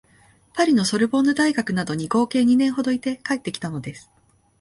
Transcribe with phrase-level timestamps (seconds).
[0.55, 4.09] パリのソルボンヌ大学などに合計二年ほどいて帰ってきたのです